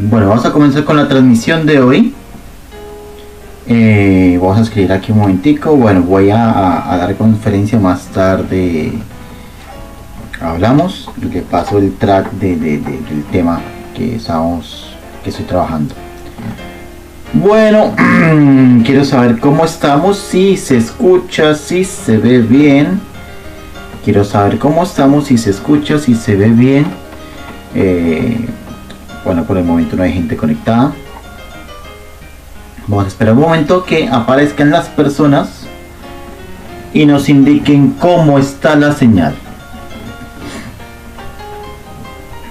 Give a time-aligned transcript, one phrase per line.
[0.00, 2.14] Bueno, vamos a comenzar con la transmisión de hoy.
[3.66, 5.74] Eh, vamos a escribir aquí un momentico.
[5.74, 8.92] Bueno, voy a, dar conferencia más tarde.
[10.40, 13.60] Hablamos y le paso el track del tema
[13.96, 15.96] que estamos, que estoy trabajando.
[17.32, 17.92] Bueno,
[18.84, 23.00] quiero saber cómo estamos, si se escucha, si se ve bien.
[24.04, 26.86] Quiero saber cómo estamos, si se escucha, si se ve bien.
[27.74, 28.46] Eh,
[29.24, 30.92] bueno, por el momento no hay gente conectada.
[32.86, 35.66] Vamos a esperar un momento que aparezcan las personas
[36.94, 39.34] y nos indiquen cómo está la señal.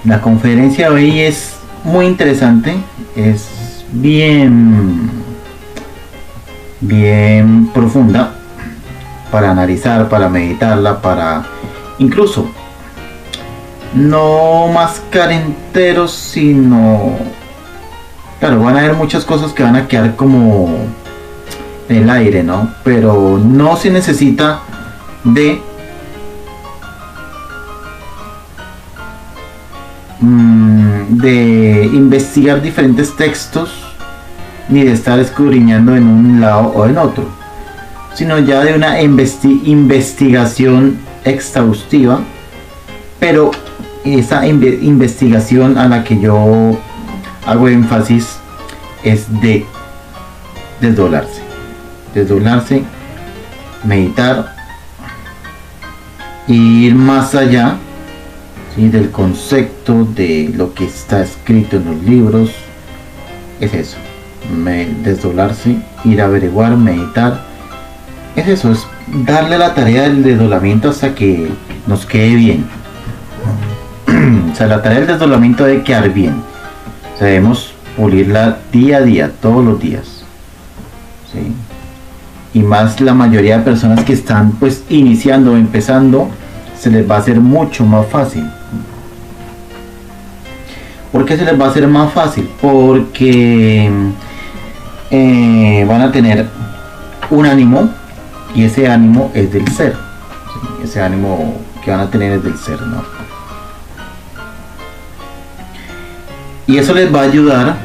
[0.04, 2.76] La conferencia de hoy es muy interesante,
[3.16, 5.10] es bien,
[6.80, 8.34] bien profunda
[9.32, 11.44] para analizar, para meditarla, para
[11.98, 12.48] incluso
[13.94, 17.16] no mascar enteros, sino
[18.38, 20.68] claro, van a haber muchas cosas que van a quedar como
[21.88, 22.72] en el aire, ¿no?
[22.84, 24.60] Pero no se necesita
[25.24, 25.62] de
[30.20, 33.84] mm, de investigar diferentes textos
[34.68, 37.24] ni de estar escudriñando en un lado o en otro,
[38.14, 42.20] sino ya de una investigación exhaustiva,
[43.18, 43.50] pero
[44.14, 46.78] esa investigación a la que yo
[47.46, 48.38] hago énfasis
[49.02, 49.66] es de
[50.80, 51.42] desdoblarse,
[52.14, 52.82] desdoblarse,
[53.84, 54.54] meditar,
[56.46, 57.76] ir más allá
[58.76, 62.50] del concepto de lo que está escrito en los libros,
[63.60, 63.96] es eso,
[65.02, 67.44] desdoblarse, ir a averiguar, meditar,
[68.36, 68.86] es eso, es
[69.26, 71.48] darle la tarea del desdoblamiento hasta que
[71.88, 72.77] nos quede bien
[74.60, 76.34] o la tarea del desdoblamiento debe quedar bien.
[77.20, 80.24] debemos pulirla día a día, todos los días.
[82.54, 86.28] Y más la mayoría de personas que están pues iniciando o empezando,
[86.78, 88.48] se les va a hacer mucho más fácil.
[91.12, 92.48] ¿Por qué se les va a hacer más fácil?
[92.60, 93.90] Porque
[95.10, 96.46] eh, van a tener
[97.30, 97.90] un ánimo
[98.54, 99.96] y ese ánimo es del ser.
[100.82, 103.17] Ese ánimo que van a tener es del ser, ¿no?
[106.68, 107.76] Y eso les va a ayudar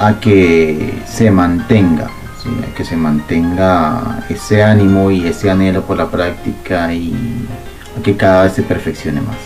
[0.00, 6.08] a que se mantenga, a que se mantenga ese ánimo y ese anhelo por la
[6.08, 7.14] práctica y
[7.96, 9.36] a que cada vez se perfeccione más.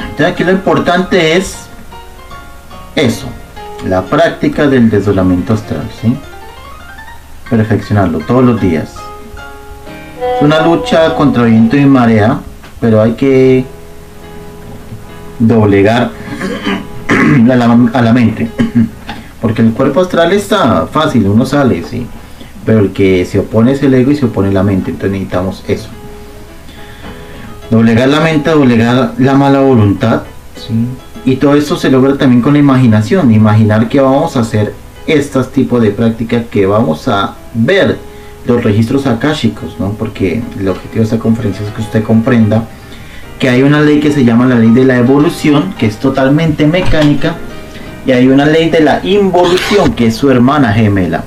[0.00, 1.66] Entonces aquí lo importante es
[2.96, 3.26] eso,
[3.84, 5.90] la práctica del desolamiento astral,
[7.50, 8.94] perfeccionarlo todos los días.
[10.36, 12.40] Es una lucha contra viento y marea
[12.80, 13.64] pero hay que
[15.38, 16.10] doblegar
[17.92, 18.50] a la, mente.
[19.40, 22.06] Porque el cuerpo astral está fácil, uno sale, sí.
[22.64, 24.90] Pero el que se opone es el ego y se opone la mente.
[24.90, 25.88] Entonces necesitamos eso.
[27.70, 30.22] Doblegar la mente, doblegar la mala voluntad.
[31.24, 33.32] Y todo esto se logra también con la imaginación.
[33.32, 34.74] Imaginar que vamos a hacer
[35.06, 37.98] estos tipos de prácticas que vamos a ver
[38.48, 39.92] los registros akáshicos, ¿no?
[39.92, 42.64] Porque el objetivo de esta conferencia es que usted comprenda
[43.38, 46.66] que hay una ley que se llama la ley de la evolución, que es totalmente
[46.66, 47.36] mecánica,
[48.06, 51.24] y hay una ley de la involución, que es su hermana gemela.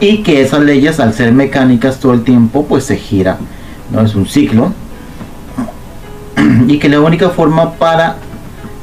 [0.00, 3.38] Y que esas leyes, al ser mecánicas todo el tiempo, pues se gira,
[3.92, 4.00] ¿no?
[4.02, 4.72] Es un ciclo.
[6.66, 8.16] Y que la única forma para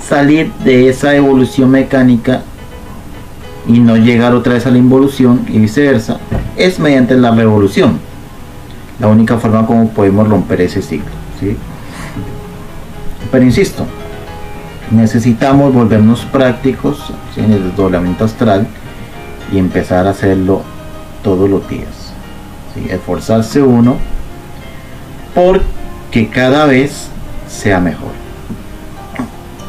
[0.02, 2.42] salir de esa evolución mecánica
[3.70, 6.20] y no llegar otra vez a la involución y viceversa,
[6.58, 8.00] es mediante la revolución.
[9.00, 11.12] La única forma como podemos romper ese ciclo.
[11.40, 11.56] ¿sí?
[13.32, 13.86] Pero insisto,
[14.90, 18.68] necesitamos volvernos prácticos en el desdoblamiento astral
[19.54, 20.64] y empezar a hacerlo
[21.24, 22.12] todos los días.
[22.90, 23.98] Esforzarse uno
[25.36, 27.10] porque cada vez
[27.48, 28.14] sea mejor.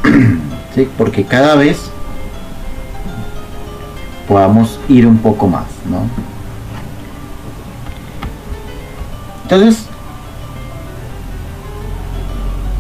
[0.75, 0.89] ¿Sí?
[0.97, 1.90] Porque cada vez
[4.31, 6.03] podamos ir un poco más, ¿no?
[9.43, 9.87] Entonces,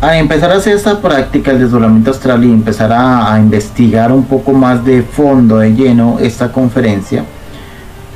[0.00, 4.52] al empezar a hacer esta práctica, el desdoblamiento astral y empezar a, investigar un poco
[4.52, 7.24] más de fondo, de lleno, esta conferencia,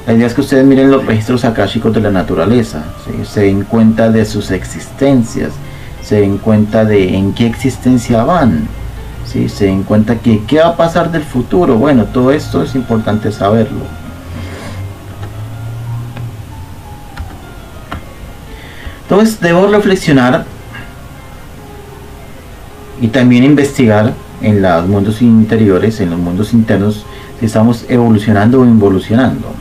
[0.06, 2.84] la idea es que ustedes miren los registros akáshicos de la naturaleza,
[3.24, 5.50] se den cuenta de sus existencias,
[6.04, 8.68] se den cuenta de en qué existencia van,
[9.48, 11.76] se den cuenta que qué va a pasar del futuro.
[11.76, 13.80] Bueno, todo esto es importante saberlo.
[19.02, 20.44] Entonces debo reflexionar
[23.00, 27.04] y también investigar en los mundos interiores, en los mundos internos,
[27.38, 29.52] si estamos evolucionando o involucionando.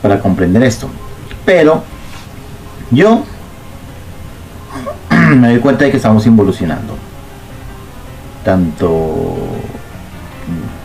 [0.00, 0.88] Para comprender esto.
[1.44, 1.82] Pero
[2.90, 3.24] yo
[5.36, 7.01] me doy cuenta de que estamos involucionando.
[8.44, 9.36] Tanto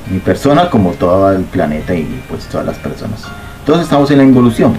[0.09, 3.23] mi persona como todo el planeta y pues todas las personas.
[3.65, 4.77] Todos estamos en la involución.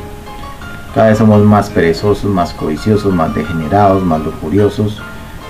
[0.95, 5.01] Cada vez somos más perezosos, más codiciosos, más degenerados, más lujuriosos,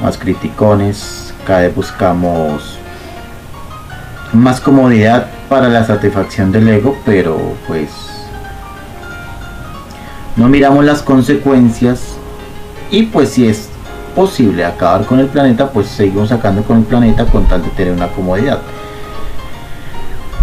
[0.03, 1.33] más criticones.
[1.47, 2.79] Cada vez buscamos
[4.33, 7.89] más comodidad para la satisfacción del ego, pero pues
[10.37, 12.17] no miramos las consecuencias
[12.91, 13.69] y pues si es
[14.19, 17.93] posible acabar con el planeta, pues seguimos sacando con el planeta con tal de tener
[17.93, 18.59] una comodidad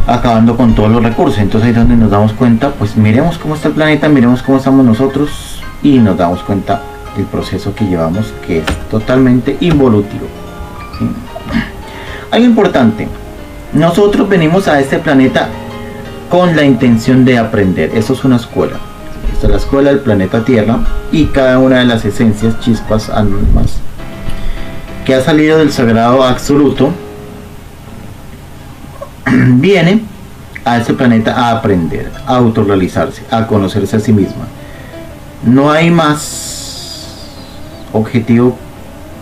[0.07, 1.39] acabando con todos los recursos.
[1.39, 4.59] Entonces ahí es donde nos damos cuenta, pues miremos cómo está el planeta, miremos cómo
[4.59, 6.83] estamos nosotros y nos damos cuenta
[7.17, 10.25] del proceso que llevamos que es totalmente involutivo.
[12.31, 13.09] Algo importante,
[13.73, 15.49] nosotros venimos a este planeta
[16.29, 17.91] con la intención de aprender.
[17.93, 18.77] Eso es una escuela.
[19.37, 20.79] Es la escuela del planeta Tierra
[21.11, 23.79] y cada una de las esencias, chispas, almas
[25.05, 26.91] que ha salido del sagrado absoluto
[29.31, 30.01] viene
[30.65, 34.47] a este planeta a aprender, a autorrealizarse, a conocerse a sí misma.
[35.45, 37.19] No hay más
[37.93, 38.57] objetivo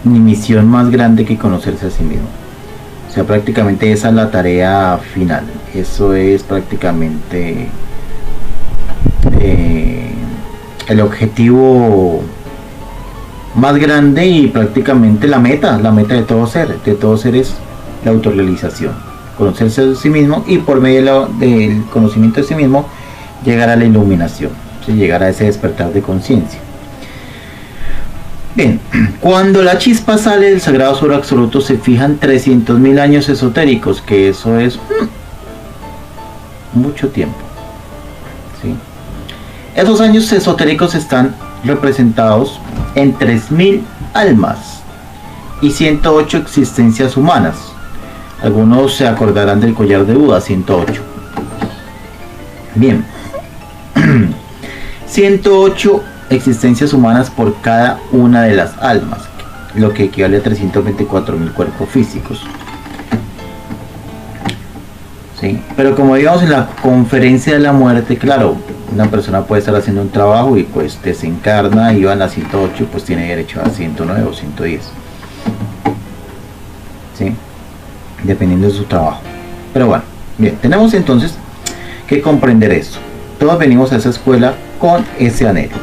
[0.06, 2.28] ni misión más grande que conocerse a sí mismo.
[3.10, 5.44] O sea, prácticamente esa es la tarea final.
[5.74, 7.68] Eso es prácticamente
[10.88, 12.22] el objetivo
[13.56, 16.80] más grande y prácticamente la meta, la meta de todo ser.
[16.84, 17.54] De todo ser es
[18.04, 22.88] la autorrealización conocerse a sí mismo y por medio del conocimiento de sí mismo
[23.44, 24.52] llegar a la iluminación,
[24.88, 26.60] llegar a ese despertar de conciencia.
[28.56, 28.80] Bien,
[29.20, 34.60] cuando la chispa sale del sagrado sur absoluto se fijan 300.000 años esotéricos, que eso
[34.60, 37.38] es mm, mucho tiempo.
[39.76, 42.60] Esos años esotéricos están representados
[42.96, 43.82] en 3.000
[44.14, 44.82] almas
[45.62, 47.74] y 108 existencias humanas
[48.44, 51.02] algunos se acordarán del collar de Buda 108.
[52.76, 53.06] Bien.
[55.08, 59.22] 108 existencias humanas por cada una de las almas,
[59.76, 62.42] lo que equivale a 324 mil cuerpos físicos.
[65.40, 65.62] ¿Sí?
[65.78, 68.58] Pero como digamos en la conferencia de la muerte, claro,
[68.94, 72.88] una persona puede estar haciendo un trabajo y pues desencarna y va a la 108,
[72.92, 74.82] pues tiene derecho a 109 o 110.
[77.18, 77.36] ¿Sí?
[78.24, 79.22] dependiendo de su trabajo.
[79.74, 80.04] Pero bueno,
[80.38, 81.36] bien, tenemos entonces
[82.08, 83.00] que comprender esto.
[83.40, 85.76] Todos venimos a esa escuela con ese anhelo.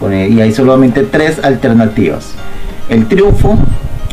[0.00, 2.30] y hay solamente tres alternativas.
[2.88, 3.58] El triunfo,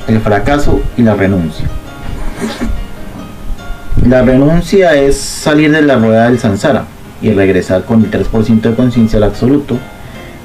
[0.07, 1.67] el fracaso y la renuncia.
[4.07, 6.85] La renuncia es salir de la rueda del Sansara
[7.25, 9.79] y regresar con el 3% de conciencia al absoluto.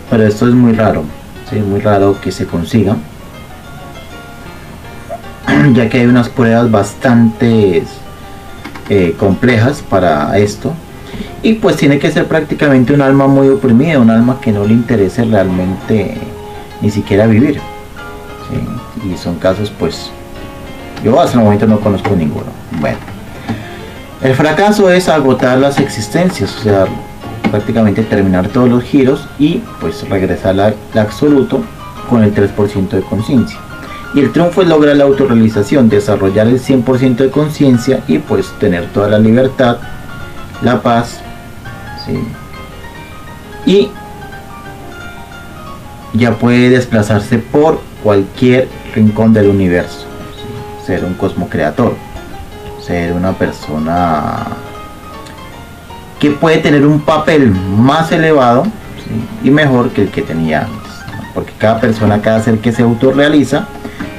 [0.09, 1.05] Pero esto es muy raro,
[1.53, 2.97] es muy raro que se consiga
[5.75, 7.85] ya que hay unas pruebas bastante
[8.89, 10.73] eh, complejas para esto.
[11.43, 14.73] Y pues tiene que ser prácticamente un alma muy oprimida, un alma que no le
[14.73, 16.17] interese realmente
[16.81, 17.61] ni siquiera vivir.
[19.05, 20.11] Y son casos pues,
[21.05, 22.47] yo hasta el momento no conozco ninguno.
[22.81, 22.99] Bueno,
[24.23, 26.87] el fracaso es agotar las existencias, o sea,
[27.51, 31.63] prácticamente terminar todos los giros y pues regresar al absoluto
[32.09, 33.59] con el 3% de conciencia.
[34.13, 38.87] Y el triunfo es lograr la autorrealización, desarrollar el 100% de conciencia y pues tener
[38.93, 39.79] toda la libertad,
[40.63, 41.21] la paz.
[43.65, 43.91] Y
[46.13, 50.07] ya puede desplazarse por cualquier rincón del universo.
[50.85, 52.10] Ser un cosmocreator.
[52.85, 54.47] Ser una persona
[56.19, 58.65] que puede tener un papel más elevado
[59.43, 60.93] y mejor que el que tenía antes.
[61.35, 63.67] Porque cada persona, cada ser que se autorrealiza,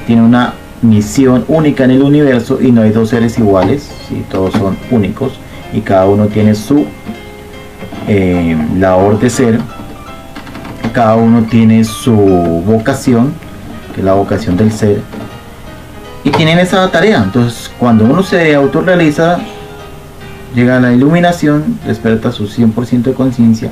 [0.08, 4.26] tiene una misión única en el universo y no hay dos seres iguales, ¿sí?
[4.30, 5.34] todos son únicos
[5.74, 6.86] y cada uno tiene su
[8.08, 9.60] eh, labor de ser,
[10.94, 12.16] cada uno tiene su
[12.66, 13.34] vocación,
[13.94, 15.02] que es la vocación del ser,
[16.24, 17.22] y tienen esa tarea.
[17.24, 19.40] Entonces, cuando uno se autorrealiza,
[20.54, 23.72] llega a la iluminación, despierta su 100% de conciencia,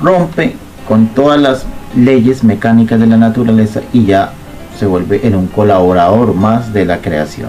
[0.00, 0.54] rompe
[0.86, 1.66] con todas las
[1.96, 4.30] leyes mecánicas de la naturaleza y ya
[4.78, 7.48] se vuelve en un colaborador más de la creación.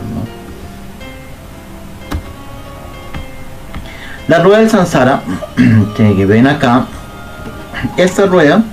[4.27, 5.21] La rueda del Sansara,
[5.95, 6.87] que ven acá,
[7.97, 8.63] esta rueda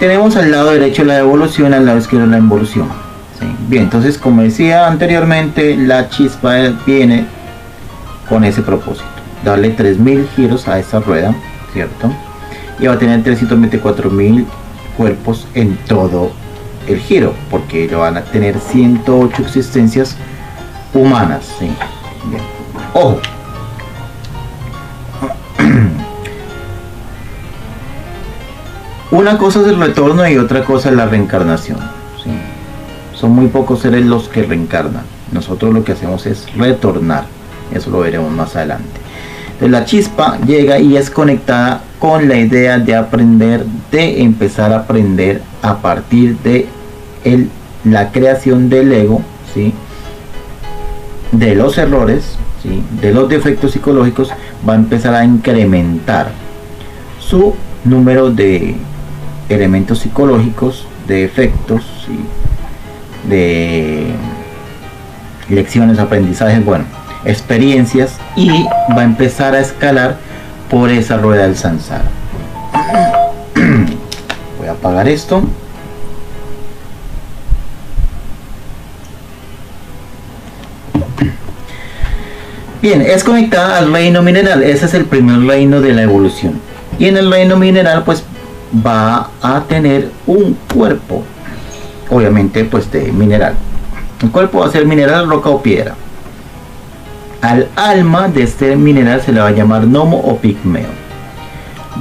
[0.00, 3.07] tenemos al lado derecho la evolución, al lado izquierdo la involución.
[3.68, 7.26] Bien, entonces como decía anteriormente, la chispa viene
[8.28, 9.06] con ese propósito,
[9.44, 11.34] darle 3000 giros a esta rueda,
[11.72, 12.12] ¿cierto?
[12.78, 14.46] Y va a tener 324.000
[14.96, 16.32] cuerpos en todo
[16.86, 20.16] el giro, porque lo van a tener 108 existencias
[20.94, 21.48] humanas.
[22.94, 23.20] Ojo.
[29.10, 31.97] Una cosa es el retorno y otra cosa es la reencarnación.
[33.18, 35.02] Son muy pocos seres los que reencarnan.
[35.32, 37.24] Nosotros lo que hacemos es retornar.
[37.74, 39.00] Eso lo veremos más adelante.
[39.44, 44.76] Entonces la chispa llega y es conectada con la idea de aprender, de empezar a
[44.76, 46.68] aprender a partir de
[47.24, 47.50] el,
[47.82, 49.20] la creación del ego,
[49.52, 49.74] ¿sí?
[51.32, 52.82] de los errores, ¿sí?
[53.00, 54.30] de los defectos psicológicos,
[54.66, 56.30] va a empezar a incrementar
[57.18, 58.76] su número de
[59.48, 61.82] elementos psicológicos, de efectos,
[63.28, 64.06] de
[65.48, 66.84] lecciones, aprendizajes, bueno,
[67.24, 68.50] experiencias y
[68.96, 70.16] va a empezar a escalar
[70.70, 72.04] por esa rueda del Sansara.
[74.58, 75.42] Voy a apagar esto.
[82.80, 84.62] Bien, es conectada al reino mineral.
[84.62, 86.60] Ese es el primer reino de la evolución.
[86.98, 88.22] Y en el reino mineral, pues
[88.86, 91.24] va a tener un cuerpo,
[92.10, 93.54] obviamente, pues de mineral.
[94.22, 95.94] El cuerpo va a ser mineral, roca o piedra.
[97.40, 100.88] Al alma de este mineral se le va a llamar gnomo o pigmeo.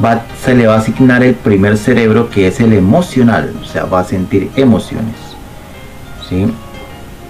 [0.03, 3.85] Va, se le va a asignar el primer cerebro que es el emocional, o sea,
[3.85, 5.15] va a sentir emociones.
[6.27, 6.47] ¿sí?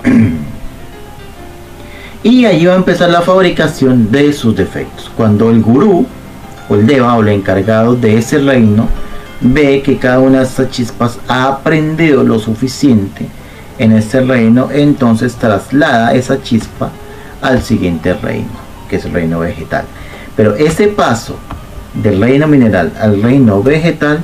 [2.23, 5.11] y allí va a empezar la fabricación de sus defectos.
[5.15, 6.05] Cuando el gurú
[6.69, 8.87] o el deva o el encargado de ese reino
[9.41, 13.27] ve que cada una de estas chispas ha aprendido lo suficiente
[13.77, 16.89] en este reino, entonces traslada esa chispa
[17.41, 18.49] al siguiente reino,
[18.89, 19.85] que es el reino vegetal.
[20.35, 21.37] Pero ese paso
[21.93, 24.19] del reino mineral al reino vegetal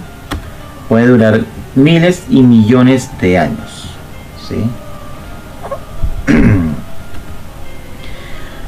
[0.89, 1.41] puede durar
[1.75, 3.89] miles y millones de años.
[4.47, 4.55] ¿sí?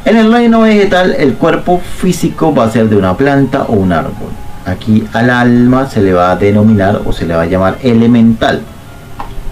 [0.05, 3.91] en el reino vegetal el cuerpo físico va a ser de una planta o un
[3.91, 4.44] árbol.
[4.65, 8.61] Aquí al alma se le va a denominar o se le va a llamar elemental.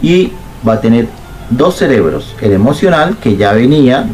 [0.01, 0.31] Y
[0.67, 1.07] va a tener
[1.49, 4.07] dos cerebros, el emocional que ya venía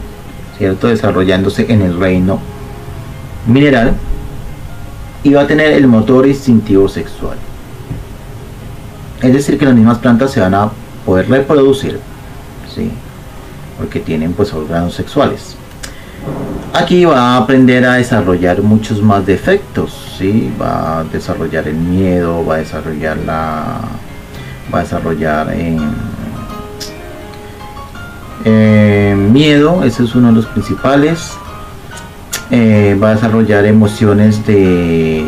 [0.57, 0.87] ¿cierto?
[0.87, 2.39] desarrollándose en el reino
[3.47, 3.93] mineral
[5.23, 7.37] y va a tener el motor instintivo sexual.
[9.21, 10.69] Es decir, que las mismas plantas se van a
[11.05, 11.99] poder reproducir,
[12.73, 12.91] ¿sí?
[13.77, 15.55] porque tienen pues órganos sexuales.
[16.73, 20.53] Aquí va a aprender a desarrollar muchos más defectos, ¿sí?
[20.61, 23.79] va a desarrollar el miedo, va a desarrollar la,
[24.73, 25.47] va a desarrollar
[28.45, 31.33] eh, miedo, ese es uno de los principales.
[32.51, 35.27] Eh, va a desarrollar emociones de,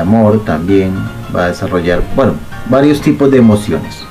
[0.00, 0.94] amor también.
[1.34, 2.34] Va a desarrollar, bueno,
[2.68, 4.04] varios tipos de emociones.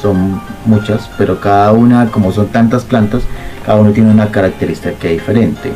[0.00, 3.22] son muchas, pero cada una, como son tantas plantas,
[3.64, 5.72] cada uno tiene una característica diferente.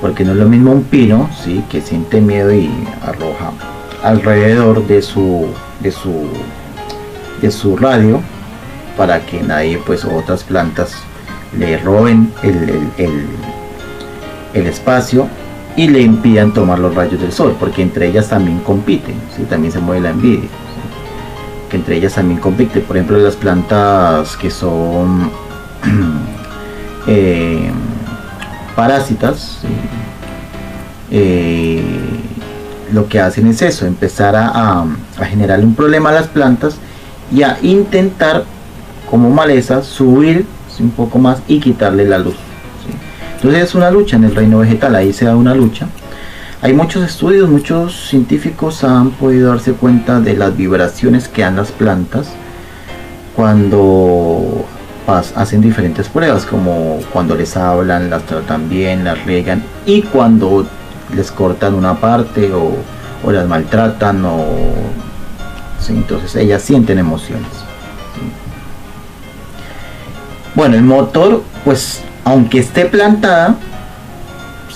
[0.00, 1.64] Porque no es lo mismo un pino, ¿sí?
[1.68, 2.70] que siente miedo y
[3.02, 3.52] arroja
[4.02, 5.46] alrededor de su,
[5.80, 6.28] de su,
[7.40, 8.20] de su radio
[8.96, 10.92] para que nadie pues otras plantas
[11.56, 13.26] le roben el,
[14.54, 15.28] espacio
[15.76, 19.44] y le impidan tomar los rayos del sol porque entre ellas también compiten ¿sí?
[19.44, 20.48] también se mueve la envidia
[21.68, 25.30] que entre ellas también compiten por ejemplo las plantas que son
[27.06, 27.70] eh,
[28.74, 29.60] parásitas
[31.10, 31.82] eh,
[32.92, 34.84] lo que hacen es eso empezar a
[35.24, 36.76] generarle un problema a las plantas
[37.30, 38.44] y a intentar
[39.10, 40.46] como maleza, subir
[40.80, 42.36] un poco más y quitarle la luz.
[43.36, 45.86] Entonces es una lucha en el reino vegetal, ahí se da una lucha.
[46.60, 51.70] Hay muchos estudios, muchos científicos han podido darse cuenta de las vibraciones que dan las
[51.70, 52.30] plantas
[53.36, 54.64] cuando
[55.06, 60.66] hacen diferentes pruebas, como cuando les hablan, las tratan bien, las riegan y cuando
[61.14, 62.72] les cortan una parte o,
[63.30, 64.44] las maltratan o
[65.88, 67.46] entonces ellas sienten emociones.
[70.56, 73.54] Bueno, el motor, pues, aunque esté plantada,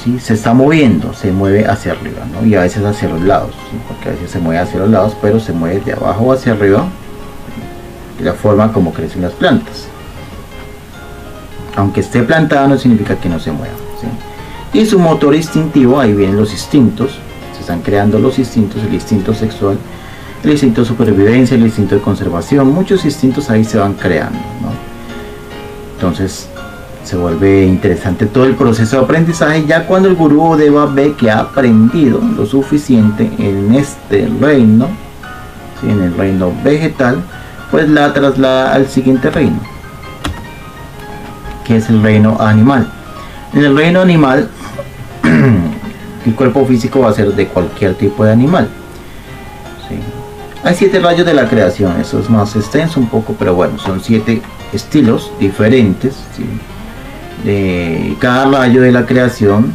[0.02, 0.18] ¿sí?
[0.18, 2.20] se está moviendo, se mueve hacia arriba.
[2.44, 3.52] Y a veces hacia los lados,
[3.88, 6.84] porque a veces se mueve hacia los lados, pero se mueve de abajo hacia arriba,
[8.18, 9.86] de la forma como crecen las plantas.
[11.76, 13.74] Aunque esté plantada no significa que no se mueva.
[14.74, 17.18] Y su motor instintivo, ahí vienen los instintos,
[17.54, 19.76] se están creando los instintos, el instinto sexual,
[20.42, 24.38] el instinto de supervivencia, el instinto de conservación, muchos instintos ahí se van creando.
[25.94, 26.48] Entonces
[27.04, 31.14] se vuelve interesante todo el proceso de aprendizaje ya cuando el gurú o deva ve
[31.14, 34.88] que ha aprendido lo suficiente en este reino,
[35.82, 37.22] en el reino vegetal,
[37.70, 39.58] pues la traslada al siguiente reino,
[41.64, 42.90] que es el reino animal.
[43.52, 44.48] En el reino animal,
[46.26, 48.68] el cuerpo físico va a ser de cualquier tipo de animal.
[50.64, 54.00] Hay siete rayos de la creación, eso es más extenso un poco, pero bueno, son
[54.00, 54.40] siete
[54.72, 56.14] estilos diferentes
[57.44, 59.72] de cada rayo de la creación.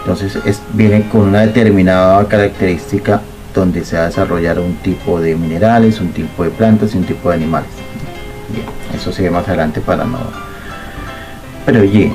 [0.00, 3.22] Entonces viene con una determinada característica
[3.54, 7.04] donde se va a desarrollar un tipo de minerales, un tipo de plantas y un
[7.04, 7.70] tipo de animales.
[8.94, 10.18] eso se ve más adelante para no.
[11.64, 12.12] Pero oye,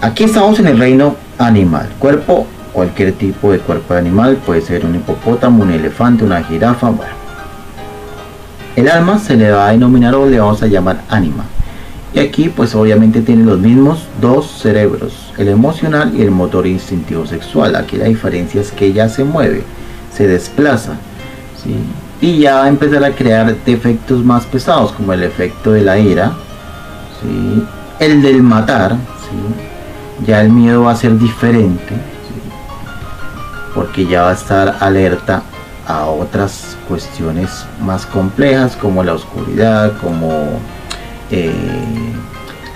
[0.00, 1.88] aquí estamos en el reino animal.
[1.98, 6.90] Cuerpo, cualquier tipo de cuerpo de animal, puede ser un hipopótamo, un elefante, una jirafa,
[6.90, 7.22] bueno
[8.74, 11.44] el alma se le va a denominar o le vamos a llamar ánima.
[12.14, 17.26] Y aquí pues obviamente tiene los mismos dos cerebros, el emocional y el motor instintivo
[17.26, 17.74] sexual.
[17.74, 19.62] Aquí la diferencia es que ya se mueve,
[20.14, 20.96] se desplaza.
[22.20, 25.98] Y ya va a empezar a crear defectos más pesados como el efecto de la
[25.98, 26.32] ira,
[27.98, 28.96] el del matar.
[30.26, 31.94] Ya el miedo va a ser diferente
[33.74, 35.42] porque ya va a estar alerta
[35.86, 40.60] a otras cuestiones más complejas como la oscuridad, como
[41.32, 41.50] eh,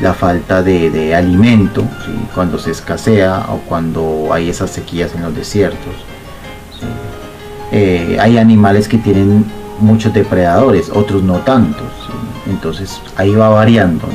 [0.00, 1.84] la falta de, alimento,
[2.34, 5.94] cuando se escasea o cuando hay esas sequías en los desiertos.
[7.72, 9.44] Eh, hay animales que tienen
[9.80, 11.86] muchos depredadores, otros no tantos.
[12.46, 14.06] Entonces ahí va variando.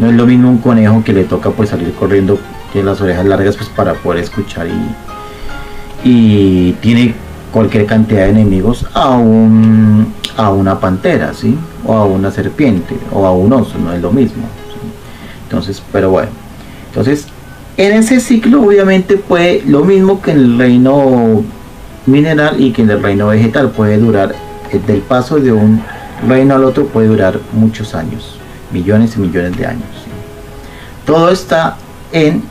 [0.00, 0.08] ¿no?
[0.08, 2.38] es lo mismo un conejo que le toca pues salir corriendo,
[2.72, 7.14] tiene las orejas largas pues para poder escuchar y, y tiene
[7.52, 9.18] cualquier cantidad de enemigos a,
[10.36, 11.56] a una pantera, ¿sí?
[11.86, 14.44] O a una serpiente, o a un oso, no es lo mismo.
[15.44, 16.30] Entonces, pero bueno.
[16.88, 17.26] Entonces,
[17.76, 21.42] en ese ciclo obviamente puede lo mismo que en el reino
[22.06, 24.34] mineral y que en el reino vegetal puede durar,
[24.70, 25.82] eh, del paso de un
[26.28, 28.38] reino al otro puede durar muchos años,
[28.72, 29.88] millones y millones de años.
[31.06, 31.76] Todo está
[32.12, 32.42] en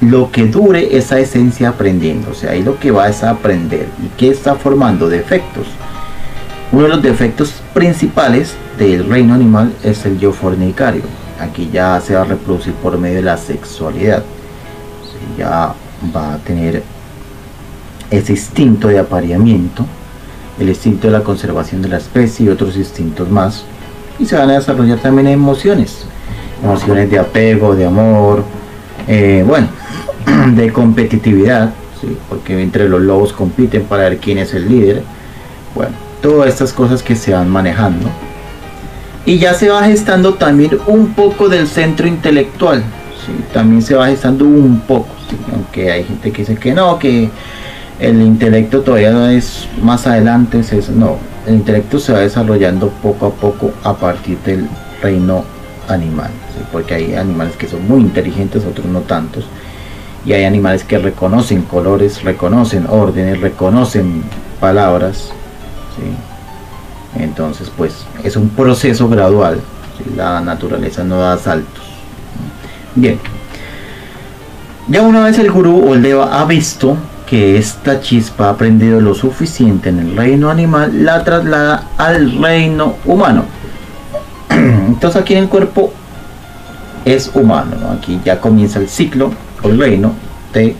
[0.00, 2.30] lo que dure esa esencia aprendiendo.
[2.30, 3.88] O sea, ahí lo que va es a aprender.
[4.04, 5.08] ¿Y qué está formando?
[5.08, 5.66] Defectos.
[6.70, 11.02] Uno de los defectos principales del reino animal es el yo fornicario.
[11.40, 14.22] Aquí ya se va a reproducir por medio de la sexualidad.
[15.36, 15.72] ya
[16.14, 16.82] va a tener
[18.10, 19.84] ese instinto de apareamiento,
[20.58, 23.64] el instinto de la conservación de la especie y otros instintos más.
[24.18, 26.04] Y se van a desarrollar también emociones.
[26.62, 28.42] Emociones de apego, de amor.
[29.06, 29.68] Eh, bueno,
[30.54, 31.70] de competitividad,
[32.28, 35.02] porque entre los lobos compiten para ver quién es el líder.
[35.74, 38.08] Bueno, todas estas cosas que se van manejando.
[39.26, 42.82] Y ya se va gestando también un poco del centro intelectual.
[43.52, 45.08] También se va gestando un poco,
[45.52, 47.28] aunque hay gente que dice que no, que
[48.00, 50.60] el intelecto todavía no es más adelante.
[50.60, 54.66] Es, no, el intelecto se va desarrollando poco a poco a partir del
[55.02, 55.44] reino
[55.88, 56.30] animal.
[56.72, 59.44] Porque hay animales que son muy inteligentes, otros no tantos
[60.24, 64.22] y hay animales que reconocen colores, reconocen órdenes, reconocen
[64.60, 65.32] palabras.
[67.16, 69.60] Entonces, pues es un proceso gradual.
[70.16, 71.84] La naturaleza no da saltos.
[72.94, 73.18] Bien.
[74.88, 76.96] Ya una vez el gurú o el deva ha visto
[77.28, 82.94] que esta chispa ha aprendido lo suficiente en el reino animal, la traslada al reino
[83.04, 83.44] humano.
[84.48, 85.92] Entonces aquí en el cuerpo
[87.04, 89.30] es humano, aquí ya comienza el ciclo
[89.64, 90.12] el reino
[90.52, 90.74] de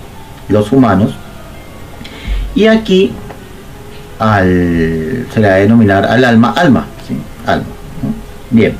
[0.48, 1.14] los humanos.
[2.54, 3.12] Y aquí
[4.18, 6.86] al, se le va a denominar al alma alma.
[7.46, 7.66] alma
[8.50, 8.74] Bien.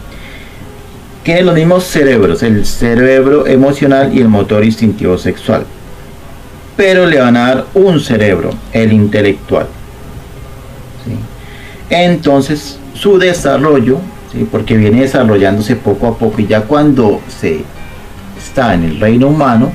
[1.22, 5.64] Tiene los mismos cerebros, el cerebro emocional y el motor instintivo sexual.
[6.76, 9.66] Pero le van a dar un cerebro, el intelectual.
[11.90, 13.98] Entonces su desarrollo,
[14.50, 17.62] porque viene desarrollándose poco a poco y ya cuando se
[18.38, 19.72] está en el reino humano,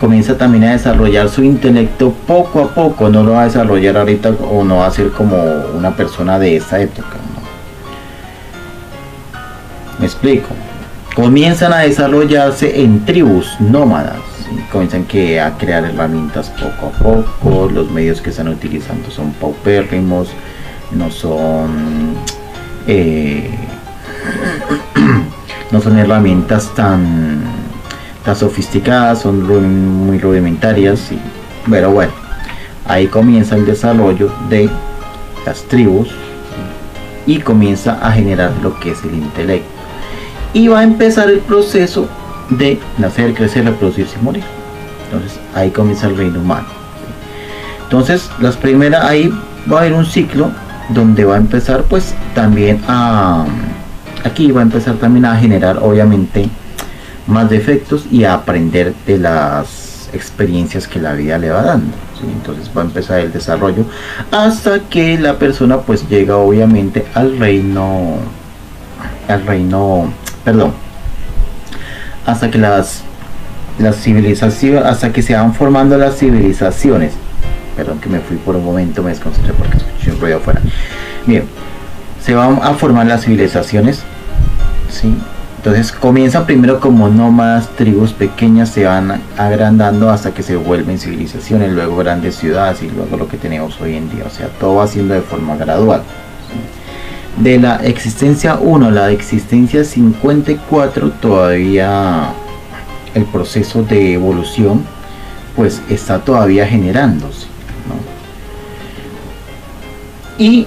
[0.00, 4.30] comienza también a desarrollar su intelecto poco a poco, no lo va a desarrollar ahorita
[4.50, 5.36] o no va a ser como
[5.76, 7.18] una persona de esa época.
[9.98, 10.48] Me explico.
[11.14, 14.20] Comienzan a desarrollarse en tribus nómadas,
[14.72, 20.30] comienzan a crear herramientas poco a poco, los medios que están utilizando son paupérrimos,
[20.92, 22.14] no son
[22.86, 23.50] eh,
[25.72, 27.59] no son herramientas tan
[28.34, 29.46] sofisticadas, son
[30.06, 31.18] muy rudimentarias, y,
[31.68, 32.12] pero bueno,
[32.86, 34.68] ahí comienza el desarrollo de
[35.46, 36.08] las tribus
[37.26, 39.68] y comienza a generar lo que es el intelecto.
[40.52, 42.08] Y va a empezar el proceso
[42.50, 44.44] de nacer, crecer, reproducirse y morir.
[45.04, 46.66] Entonces ahí comienza el reino humano.
[47.84, 49.32] Entonces las primeras, ahí
[49.70, 50.50] va a haber un ciclo
[50.90, 53.44] donde va a empezar pues también a,
[54.24, 56.48] aquí va a empezar también a generar obviamente
[57.30, 61.92] más defectos y a aprender de las experiencias que la vida le va dando.
[62.22, 63.84] Entonces va a empezar el desarrollo
[64.30, 68.16] hasta que la persona pues llega obviamente al reino,
[69.28, 70.12] al reino,
[70.44, 70.72] perdón,
[72.26, 73.02] hasta que las,
[73.78, 77.14] las civilizaciones, hasta que se van formando las civilizaciones.
[77.76, 80.60] Perdón que me fui por un momento, me desconcentré porque escuché un ruido afuera.
[81.26, 81.44] Bien,
[82.22, 84.02] se van a formar las civilizaciones,
[84.90, 85.14] ¿sí?
[85.60, 91.70] Entonces comienzan primero como nómadas, tribus pequeñas, se van agrandando hasta que se vuelven civilizaciones,
[91.70, 94.24] luego grandes ciudades y luego lo que tenemos hoy en día.
[94.26, 96.02] O sea, todo va siendo de forma gradual.
[97.36, 102.30] De la existencia 1 a la existencia 54 todavía
[103.12, 104.82] el proceso de evolución
[105.56, 107.48] pues está todavía generándose.
[110.38, 110.66] Y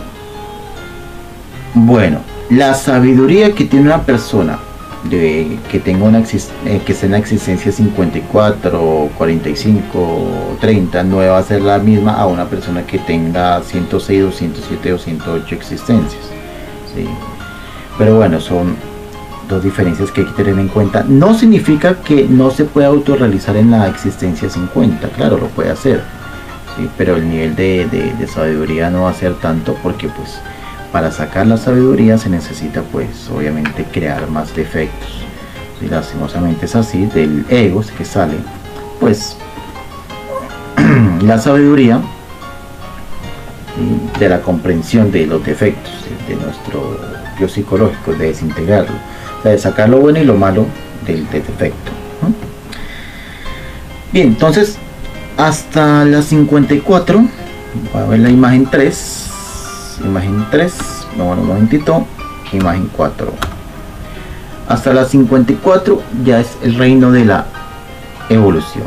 [1.73, 2.19] bueno,
[2.51, 4.59] la sabiduría que tiene una persona
[5.09, 11.37] de que tenga una eh, que sea en la existencia 54, 45, 30, no va
[11.37, 16.23] a ser la misma a una persona que tenga 106, 207 o 108 existencias.
[17.97, 18.75] Pero bueno, son
[19.49, 21.03] dos diferencias que hay que tener en cuenta.
[21.07, 26.01] No significa que no se pueda autorrealizar en la existencia 50, claro, lo puede hacer.
[26.97, 30.39] Pero el nivel de, de sabiduría no va a ser tanto porque pues
[30.93, 35.09] para sacar la sabiduría se necesita pues obviamente crear más defectos.
[35.81, 38.35] Y lastimosamente es así, del ego que sale
[38.99, 39.35] pues
[41.23, 41.99] la sabiduría
[44.19, 45.91] de la comprensión de los defectos
[46.29, 46.99] de nuestro
[47.39, 48.93] yo psicológico, de desintegrarlo,
[49.43, 50.67] de sacar lo bueno y lo malo
[51.07, 51.91] del, defecto.
[54.11, 54.77] Bien, entonces
[55.37, 57.19] hasta las 54,
[57.91, 59.32] voy a ver la imagen 3,
[60.01, 60.73] imagen 3
[61.17, 62.05] bueno un momentito
[62.51, 63.53] imagen 4
[64.67, 67.45] hasta la 54 ya es el reino de la
[68.29, 68.85] evolución.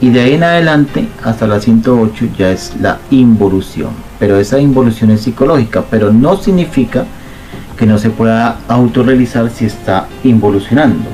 [0.00, 3.90] Y de ahí en adelante hasta la 108 ya es la involución.
[4.18, 7.04] Pero esa involución es psicológica pero no significa
[7.76, 11.08] que no se pueda autorrealizar si está involucionando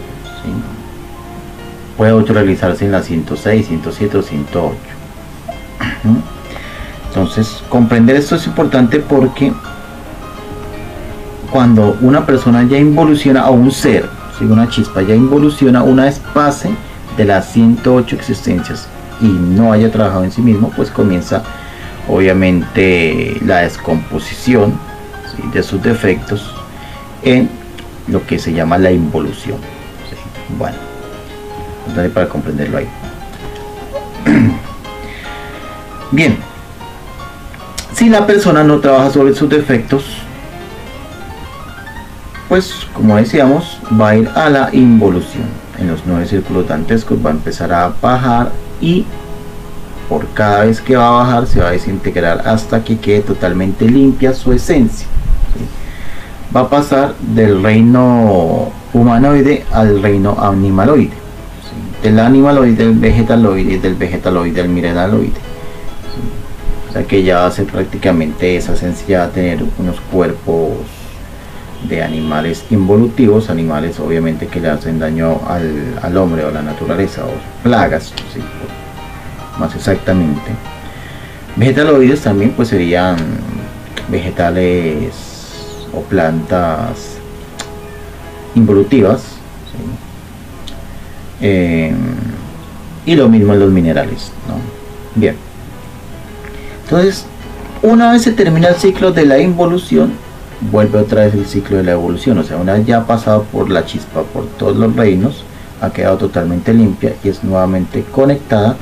[1.96, 4.74] puede autorrealizarse en la 106 107 o 108
[7.14, 9.53] entonces, comprender esto es importante porque
[11.53, 16.72] cuando una persona ya involuciona a un ser, si una chispa ya involuciona una espacio
[17.16, 18.88] de las 108 existencias
[19.20, 21.44] y no haya trabajado en sí mismo, pues comienza
[22.09, 24.74] obviamente la descomposición
[25.53, 26.53] de sus defectos
[27.22, 27.48] en
[28.09, 29.59] lo que se llama la involución.
[30.59, 30.77] Bueno,
[32.12, 32.88] para comprenderlo ahí.
[36.11, 36.37] Bien,
[37.94, 40.04] si la persona no trabaja sobre sus defectos,
[42.48, 45.44] pues como decíamos, va a ir a la involución.
[45.78, 49.04] En los nueve círculos dantescos va a empezar a bajar y
[50.09, 53.88] por cada vez que va a bajar se va a desintegrar hasta que quede totalmente
[53.88, 55.07] limpia su esencia.
[56.54, 61.14] Va a pasar del reino humanoide al reino animaloide.
[62.02, 65.53] Del animaloide al vegetaloide, del vegetaloide al mineraloide
[67.02, 70.70] que ya hace prácticamente esa esencia tener unos cuerpos
[71.88, 77.24] de animales involutivos, animales obviamente que le hacen daño al, hombre o a la naturaleza,
[77.24, 78.14] o plagas,
[79.59, 80.50] más exactamente.
[81.57, 83.16] Vegetaloides también pues serían
[84.09, 85.12] vegetales
[85.92, 87.18] o plantas
[88.54, 89.22] involutivas.
[91.40, 91.96] Em,
[93.04, 94.33] y lo mismo en los minerales.
[95.14, 95.37] Bien.
[96.84, 97.26] Entonces,
[97.82, 100.12] una vez se termina el ciclo de la involución,
[100.70, 102.38] vuelve otra vez el ciclo de la evolución.
[102.38, 105.44] O sea, una vez ya ha pasado por la chispa, por todos los reinos,
[105.80, 108.76] ha quedado totalmente limpia y es nuevamente conectada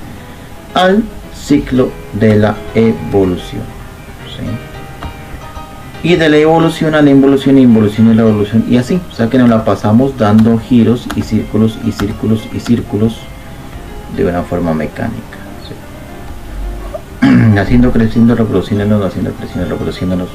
[0.74, 1.02] al
[1.34, 3.62] ciclo de la evolución.
[6.04, 9.00] Y de la evolución a la involución, involución y la evolución, y así.
[9.12, 13.18] O sea que nos la pasamos dando giros y círculos y círculos y círculos
[14.16, 15.41] de una forma mecánica
[17.54, 20.28] naciendo, creciendo, reproduciéndonos, naciendo, creciendo, reproduciéndonos.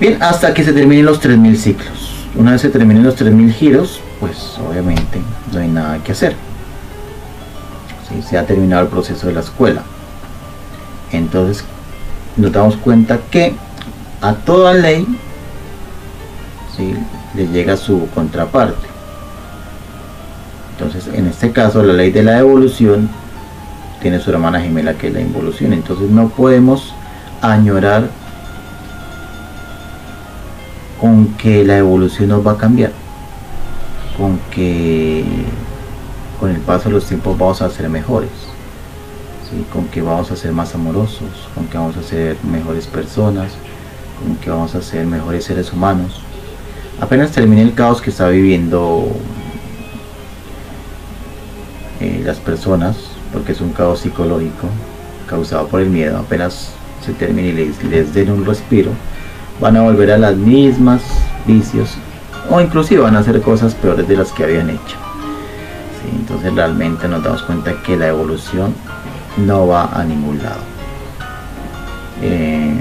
[0.00, 0.22] Bien.
[0.22, 2.26] Hasta que se terminen los 3000 ciclos.
[2.34, 5.20] Una vez se terminen los 3000 giros, pues obviamente
[5.52, 6.34] no hay nada que hacer.
[8.28, 9.82] se ha terminado el proceso de la escuela.
[11.12, 11.64] Entonces
[12.36, 13.54] nos damos cuenta que
[14.20, 15.06] a toda ley
[17.34, 18.88] le llega su contraparte.
[20.72, 23.08] Entonces, en este caso, la ley de la evolución
[24.04, 25.72] tiene su hermana gemela que es la involución.
[25.72, 26.94] Entonces, no podemos
[27.40, 28.10] añorar
[31.00, 32.92] con que la evolución nos va a cambiar,
[34.18, 35.24] con que
[36.38, 38.28] con el paso de los tiempos vamos a ser mejores,
[39.72, 43.52] con que vamos a ser más amorosos, con que vamos a ser mejores personas,
[44.22, 46.20] con que vamos a ser mejores seres humanos.
[47.00, 49.08] Apenas termine el caos que está viviendo
[52.00, 54.68] eh, las personas, porque es un caos psicológico
[55.28, 56.70] causado por el miedo, apenas
[57.04, 58.92] se termine y les, den un respiro,
[59.60, 61.02] van a volver a las mismas
[61.44, 61.90] vicios
[62.48, 64.96] o inclusive van a hacer cosas peores de las que habían hecho.
[66.18, 68.72] entonces realmente nos damos cuenta que la evolución
[69.36, 70.60] no va a ningún lado.
[72.22, 72.74] Eh,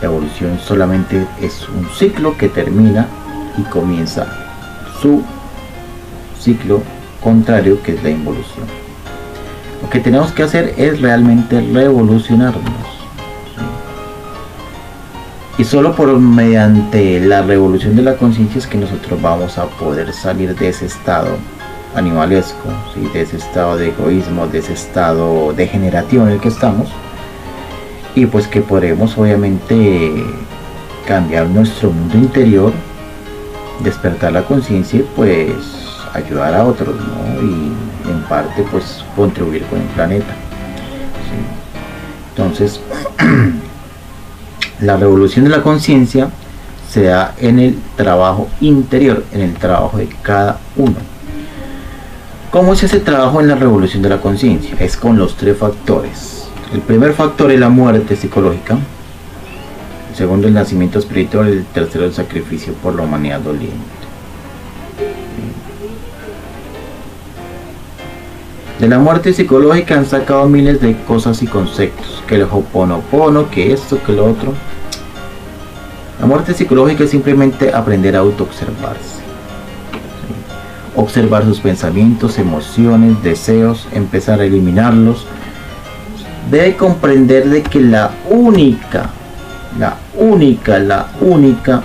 [0.00, 3.08] la evolución solamente es un ciclo que termina
[3.56, 4.26] y comienza
[5.00, 5.22] su
[6.38, 6.82] ciclo
[7.22, 8.85] contrario que es la involución.
[9.82, 12.96] Lo que tenemos que hacer es realmente revolucionarnos.
[15.58, 20.12] Y solo por mediante la revolución de la conciencia es que nosotros vamos a poder
[20.12, 21.28] salir de ese estado
[21.94, 22.68] animalesco,
[23.14, 26.88] de ese estado de egoísmo, de ese estado degenerativo en el que estamos.
[28.14, 30.24] Y pues que podremos obviamente
[31.06, 32.72] cambiar nuestro mundo interior,
[33.82, 35.54] despertar la conciencia y pues
[36.12, 36.96] ayudar a otros,
[37.40, 37.75] en
[38.28, 40.34] parte pues contribuir con el planeta.
[42.30, 42.80] Entonces,
[44.80, 46.28] la revolución de la conciencia
[46.90, 50.96] se da en el trabajo interior, en el trabajo de cada uno.
[52.50, 54.76] ¿Cómo es ese trabajo en la revolución de la conciencia?
[54.78, 56.36] Es con los tres factores
[56.72, 58.76] el primer factor es la muerte psicológica.
[60.10, 61.48] El segundo, el nacimiento espiritual.
[61.48, 63.95] El tercero, el sacrificio por la humanidad doliente.
[68.80, 72.22] De la muerte psicológica han sacado miles de cosas y conceptos.
[72.26, 74.52] Que el hoponopono, que esto, que lo otro.
[76.20, 79.16] La muerte psicológica es simplemente aprender a autoobservarse.
[80.94, 85.26] Observar sus pensamientos, emociones, deseos, empezar a eliminarlos
[86.50, 89.10] debe comprender de que la única,
[89.78, 91.82] la única, la única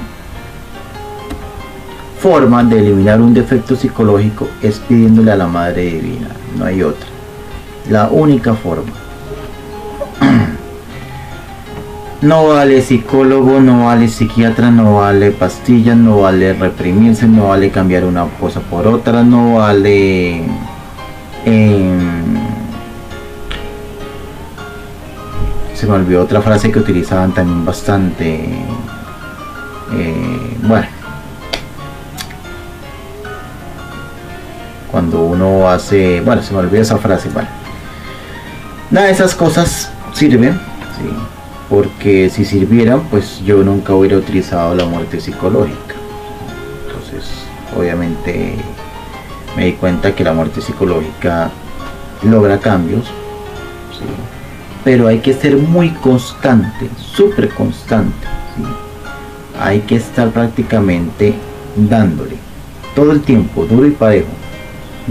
[2.20, 7.08] forma de eliminar un defecto psicológico es pidiéndole a la Madre Divina, no hay otra.
[7.90, 8.92] La única forma.
[12.22, 18.06] No vale psicólogo, no vale psiquiatra, no vale pastillas, no vale reprimirse, no vale cambiar
[18.06, 20.44] una cosa por otra, no vale...
[21.48, 21.98] Eh,
[25.74, 28.36] se me olvidó otra frase que utilizaban también bastante.
[29.94, 31.01] Eh, bueno.
[34.92, 36.22] Cuando uno hace.
[36.22, 37.30] Bueno, se me olvidó esa frase.
[37.30, 37.50] Bueno.
[38.90, 40.60] Nada de esas cosas sirven.
[41.70, 45.96] porque si sirvieran, pues yo nunca hubiera utilizado la muerte psicológica.
[46.86, 47.32] Entonces,
[47.78, 48.58] obviamente
[49.56, 51.50] me di cuenta que la muerte psicológica
[52.24, 53.06] logra cambios
[54.84, 58.28] pero hay que ser muy constante, súper constante.
[59.60, 61.36] Hay que estar prácticamente
[61.76, 62.36] dándole
[62.96, 64.30] todo el tiempo, duro y parejo.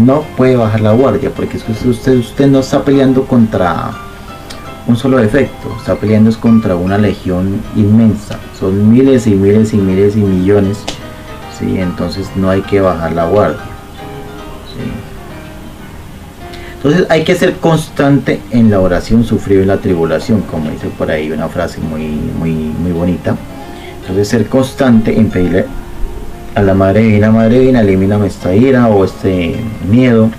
[0.00, 3.90] No puede bajar la guardia porque es que usted, usted no está peleando contra
[4.86, 8.38] un solo defecto, está peleando contra una legión inmensa.
[8.58, 10.78] Son miles y miles y miles y millones.
[11.58, 11.78] ¿sí?
[11.78, 13.60] Entonces no hay que bajar la guardia.
[16.76, 21.10] Entonces hay que ser constante en la oración, sufrir en la tribulación, como dice por
[21.10, 22.06] ahí una frase muy,
[22.38, 23.36] muy, muy bonita.
[24.00, 25.66] Entonces ser constante en pedirle
[26.54, 29.56] a la Madre Divina, Madre Divina, elimíname esta ira o este
[29.88, 30.30] miedo.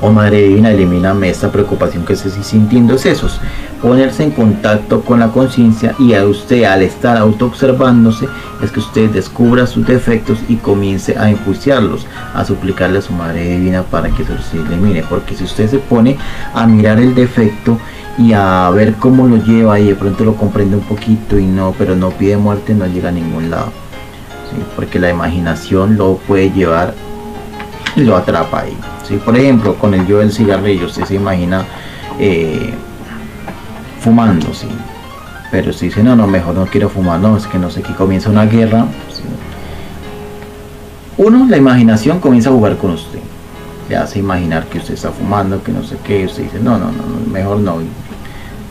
[0.00, 2.94] O Madre Divina, elimíname esta preocupación que estoy sintiendo.
[2.94, 3.28] Es eso,
[3.80, 8.26] ponerse en contacto con la conciencia y a usted al estar autoobservándose
[8.62, 13.48] es que usted descubra sus defectos y comience a enjuiciarlos, a suplicarle a su Madre
[13.48, 15.04] Divina para que se elimine.
[15.08, 16.18] Porque si usted se pone
[16.52, 17.78] a mirar el defecto
[18.18, 21.74] y a ver cómo lo lleva y de pronto lo comprende un poquito y no,
[21.78, 23.72] pero no pide muerte, no llega a ningún lado.
[24.76, 26.94] Porque la imaginación lo puede llevar
[27.96, 28.76] y lo atrapa ahí.
[29.06, 29.16] ¿sí?
[29.16, 31.64] Por ejemplo, con el yo del cigarrillo, usted se imagina...
[32.18, 32.74] Eh,
[34.02, 34.66] fumando, sí.
[35.50, 37.94] Pero si dice, no, no, mejor no quiero fumar, no, es que no sé, que
[37.94, 38.86] comienza una guerra.
[41.16, 43.20] Uno, la imaginación comienza a jugar con usted.
[43.88, 46.86] le hace imaginar que usted está fumando, que no sé qué, usted dice, no, no,
[46.86, 47.76] no, mejor no.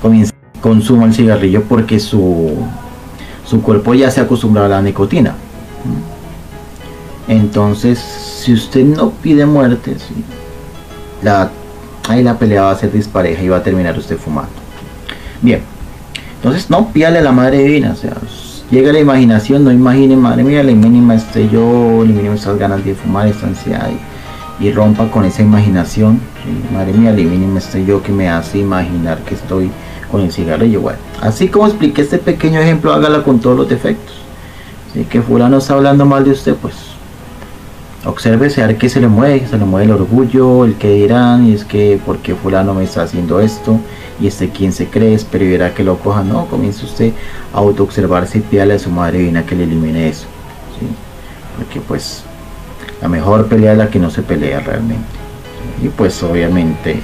[0.01, 2.51] comienza, consuma el cigarrillo porque su,
[3.45, 5.35] su cuerpo ya se ha acostumbrado a la nicotina.
[7.27, 9.95] Entonces, si usted no pide muerte,
[11.21, 11.49] la,
[12.09, 14.51] ahí la pelea va a ser dispareja y va a terminar usted fumando.
[15.41, 15.61] Bien,
[16.35, 18.15] entonces no pídale a la madre divina, o sea,
[18.69, 22.83] llega la imaginación, no imagine, madre mía, le mínima este yo, le mínima esas ganas
[22.83, 23.89] de fumar, esta ansiedad
[24.59, 26.19] y, rompa con esa imaginación.
[26.73, 29.71] madre mía, le mínima este yo que me hace imaginar que estoy
[30.11, 30.81] con el cigarrillo.
[30.81, 34.20] Bueno, así como expliqué este pequeño ejemplo, hágala con todos los defectos.
[34.91, 36.75] Así que fulano está hablando mal de usted, pues.
[38.03, 41.53] Observe a qué se le mueve, se le mueve el orgullo, el que dirán, y
[41.53, 43.79] es que porque fulano me está haciendo esto,
[44.19, 47.13] y este quien se cree, espero verá que lo coja, no, comienza usted
[47.53, 50.25] a auto observarse y pídale a su madre divina que le elimine eso,
[51.57, 52.23] porque pues
[53.03, 55.05] la mejor pelea es la que no se pelea realmente,
[55.83, 56.99] y pues obviamente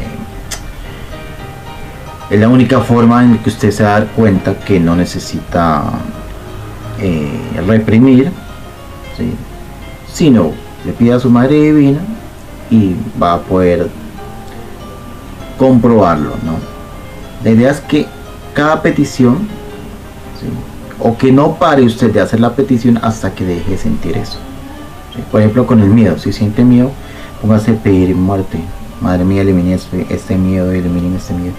[2.31, 5.83] es la única forma en que usted se da cuenta que no necesita
[6.99, 7.29] eh,
[7.65, 8.31] reprimir,
[10.11, 10.51] sino
[10.85, 11.99] le pide a su madre divina
[12.69, 13.89] y va a poder
[15.57, 16.57] comprobarlo, ¿no?
[17.43, 18.05] La idea es que
[18.53, 19.47] cada petición,
[20.99, 24.39] o que no pare usted de hacer la petición hasta que deje de sentir eso.
[25.31, 26.91] Por ejemplo, con el miedo, si siente miedo,
[27.41, 28.59] póngase a pedir muerte.
[29.01, 31.53] Madre mía, elimine este, este miedo, elimine este miedo.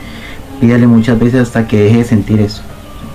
[0.61, 2.63] Pídale muchas veces hasta que deje de sentir eso.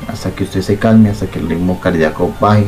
[0.07, 2.65] Hasta que usted se calme, hasta que el ritmo cardíaco baje.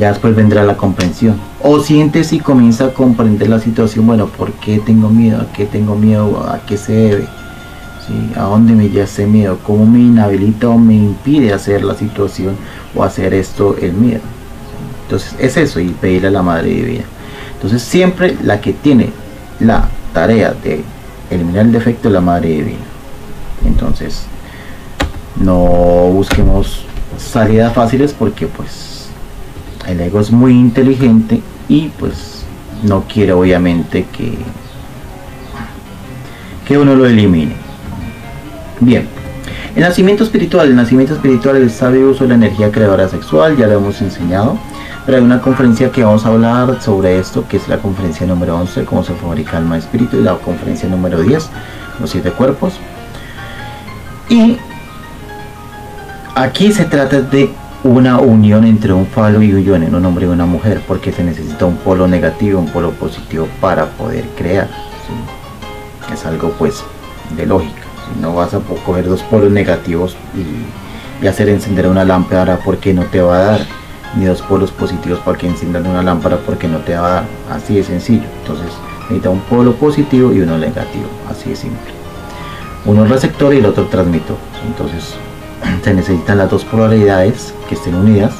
[0.00, 1.36] ya después vendrá la comprensión.
[1.62, 5.42] O sientes y comienza a comprender la situación, bueno, ¿por qué tengo miedo?
[5.42, 6.42] ¿A qué tengo miedo?
[6.48, 7.28] ¿A qué se debe?
[8.34, 9.58] ¿A dónde me lleva ese miedo?
[9.62, 12.56] ¿Cómo me inhabilita o me impide hacer la situación
[12.96, 14.22] o hacer esto el miedo?
[15.02, 17.04] Entonces es eso y pedirle a la Madre Divina.
[17.54, 19.10] Entonces siempre la que tiene
[19.60, 20.82] la tarea de
[21.30, 22.89] eliminar el defecto es la Madre Divina.
[23.70, 24.24] Entonces
[25.36, 25.56] no
[26.12, 26.84] busquemos
[27.18, 29.08] salidas fáciles porque pues
[29.86, 32.44] el ego es muy inteligente y pues
[32.82, 34.36] no quiere obviamente que,
[36.66, 37.54] que uno lo elimine.
[38.80, 39.06] Bien,
[39.76, 40.68] el nacimiento espiritual.
[40.68, 44.00] El nacimiento espiritual es el sabio uso de la energía creadora sexual, ya lo hemos
[44.00, 44.58] enseñado.
[45.06, 48.56] Pero hay una conferencia que vamos a hablar sobre esto, que es la conferencia número
[48.58, 51.48] 11, cómo se fabrica alma espíritu, y la conferencia número 10,
[52.00, 52.74] los siete cuerpos.
[54.30, 54.56] Y
[56.36, 57.50] aquí se trata de
[57.82, 61.24] una unión entre un falo y un ion, un hombre y una mujer, porque se
[61.24, 64.68] necesita un polo negativo, un polo positivo para poder crear.
[66.14, 66.84] Es algo pues
[67.36, 67.82] de lógica.
[68.06, 73.02] Si no vas a coger dos polos negativos y, hacer encender una lámpara porque no
[73.06, 73.60] te va a dar,
[74.16, 77.24] ni dos polos positivos para que enciendan una lámpara porque no te va a dar.
[77.50, 78.28] Así de sencillo.
[78.42, 81.08] Entonces necesita un polo positivo y uno negativo.
[81.28, 81.99] Así de simple.
[82.84, 84.36] Uno receptor y el otro transmitor.
[84.66, 85.14] Entonces
[85.84, 88.34] se necesitan las dos polaridades que estén unidas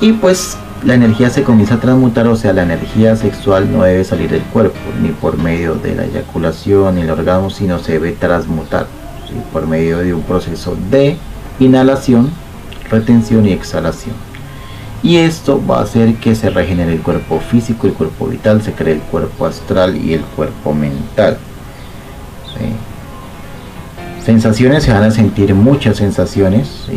[0.00, 4.04] y pues la energía se comienza a transmutar, o sea, la energía sexual no debe
[4.04, 8.12] salir del cuerpo, ni por medio de la eyaculación ni el orgasmo, sino se debe
[8.12, 8.86] transmutar
[9.52, 11.16] por medio de un proceso de
[11.58, 12.30] inhalación,
[12.90, 14.14] retención y exhalación.
[15.02, 18.72] Y esto va a hacer que se regenere el cuerpo físico, el cuerpo vital, se
[18.72, 21.38] cree el cuerpo astral y el cuerpo mental.
[24.26, 26.88] Sensaciones se van a sentir muchas sensaciones,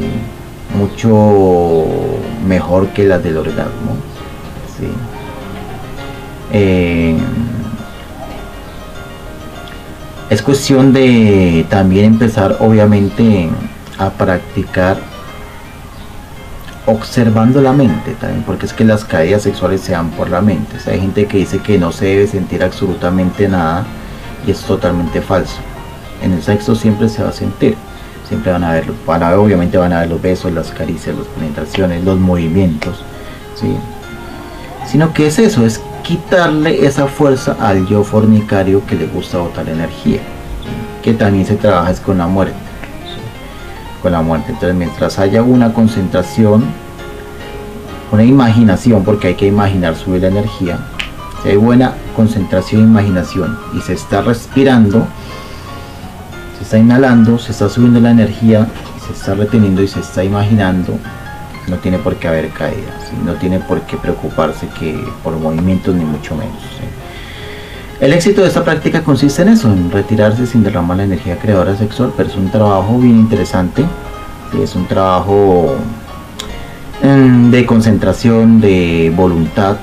[0.76, 1.86] mucho
[2.48, 3.98] mejor que las del orgasmo.
[6.52, 7.16] Eh,
[10.32, 13.48] es cuestión de también empezar obviamente
[14.00, 14.98] a practicar
[16.88, 20.78] observando la mente también, porque es que las caídas sexuales se dan por la mente.
[20.90, 23.86] hay gente que dice que no se debe sentir absolutamente nada
[24.48, 25.69] y es totalmente falso
[26.22, 27.76] en el sexo siempre se va a sentir.
[28.28, 32.20] Siempre van a ver, obviamente van a ver los besos, las caricias, las penetraciones, los
[32.20, 33.04] movimientos.
[33.56, 33.76] ¿sí?
[34.86, 39.68] Sino que es eso, es quitarle esa fuerza al yo fornicario que le gusta botar
[39.68, 40.20] energía.
[41.02, 42.56] Que también se trabaja es con la muerte.
[44.02, 44.52] Con la muerte.
[44.52, 46.66] Entonces mientras haya una concentración,
[48.12, 50.80] una imaginación, porque hay que imaginar subir la energía.
[51.42, 55.08] Si hay buena concentración e imaginación y se está respirando,
[56.70, 58.68] está inhalando, se está subiendo la energía,
[59.04, 61.00] se está reteniendo y se está imaginando,
[61.68, 66.06] no tiene por qué haber caídas, no tiene por qué preocuparse que por movimientos ni
[66.06, 66.62] mucho menos.
[68.00, 71.76] El éxito de esta práctica consiste en eso, en retirarse sin derramar la energía creadora
[71.76, 73.84] sexual, pero es un trabajo bien interesante,
[74.62, 75.74] es un trabajo
[77.02, 79.78] de concentración, de voluntad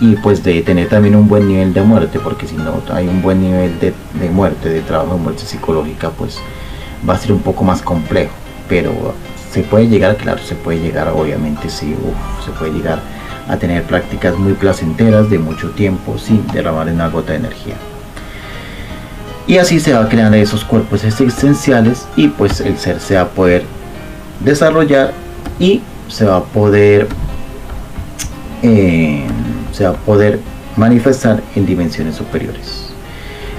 [0.00, 3.20] y pues de tener también un buen nivel de muerte, porque si no hay un
[3.20, 6.38] buen nivel de, muerte, de trabajo de muerte psicológica, pues
[7.06, 8.32] va a ser un poco más complejo,
[8.68, 8.92] pero
[9.52, 11.94] se puede llegar, claro, se puede llegar, obviamente sí,
[12.44, 13.00] se puede llegar
[13.46, 17.74] a tener prácticas muy placenteras de mucho tiempo sin derramar una gota de energía.
[19.46, 23.28] Y así se va creando esos cuerpos existenciales y pues el ser se va a
[23.28, 23.64] poder
[24.42, 25.12] desarrollar
[25.58, 27.08] y se va a poder
[28.62, 29.24] eh,
[29.72, 30.40] se va a poder
[30.76, 32.86] manifestar en dimensiones superiores.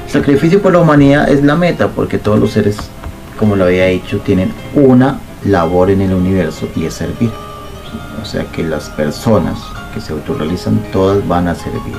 [0.08, 2.78] Sacrificio por la humanidad es la meta porque todos los seres,
[3.38, 7.32] como lo había dicho, tienen una labor en el universo y es servir.
[8.22, 9.60] O sea que las personas
[9.94, 11.98] que se autorrealizan todas van a servir.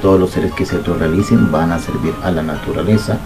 [0.00, 3.18] Todos los seres que se autorrealicen van a servir a la naturaleza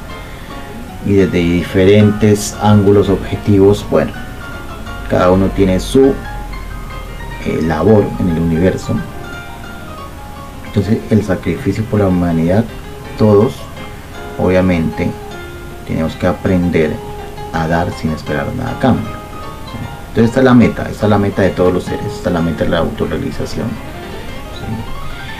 [1.07, 4.13] y desde diferentes ángulos objetivos, bueno,
[5.09, 6.15] cada uno tiene su
[7.45, 8.95] eh, labor en el universo.
[10.67, 12.65] Entonces el sacrificio por la humanidad,
[13.19, 13.55] todos,
[14.39, 15.11] obviamente,
[15.87, 16.95] tenemos que aprender
[17.53, 19.09] a dar sin esperar nada a cambio.
[20.09, 22.35] Entonces esta es la meta, esta es la meta de todos los seres, esta es
[22.35, 23.67] la meta de la autorrealización.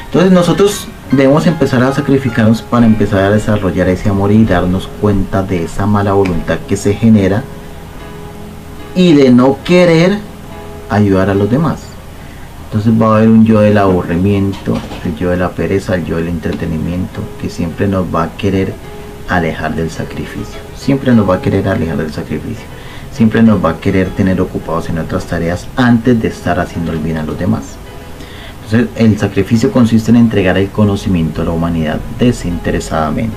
[0.07, 5.43] Entonces nosotros debemos empezar a sacrificarnos para empezar a desarrollar ese amor y darnos cuenta
[5.43, 7.43] de esa mala voluntad que se genera
[8.97, 10.19] y de no querer
[10.89, 11.81] ayudar a los demás.
[12.65, 16.17] Entonces va a haber un yo del aburrimiento, el yo de la pereza, el yo
[16.17, 18.75] del entretenimiento, que siempre nos va a querer
[19.29, 20.59] alejar del sacrificio.
[20.75, 22.65] Siempre nos va a querer alejar del sacrificio.
[23.13, 26.99] Siempre nos va a querer tener ocupados en otras tareas antes de estar haciendo el
[26.99, 27.77] bien a los demás.
[28.65, 33.37] Entonces, el sacrificio consiste en entregar el conocimiento a la humanidad desinteresadamente,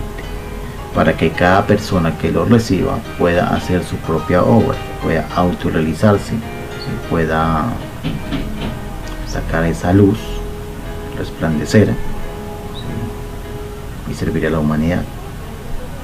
[0.95, 6.33] para que cada persona que lo reciba pueda hacer su propia obra, pueda autorrealizarse,
[7.09, 7.65] pueda
[9.27, 10.17] sacar esa luz,
[11.17, 11.93] resplandecer
[14.09, 15.03] y servir a la humanidad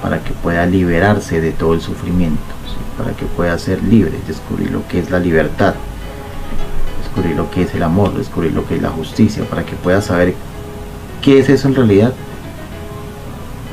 [0.01, 2.41] para que pueda liberarse de todo el sufrimiento,
[2.97, 5.73] para que pueda ser libre, descubrir lo que es la libertad,
[7.01, 10.01] descubrir lo que es el amor, descubrir lo que es la justicia, para que pueda
[10.01, 10.35] saber
[11.21, 12.13] qué es eso en realidad,